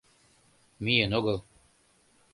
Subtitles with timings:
[0.83, 1.37] миен огыл